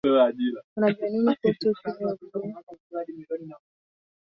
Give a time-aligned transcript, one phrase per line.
[0.77, 2.53] Unajua nini kuhusu uchumi
[2.91, 3.55] wa blue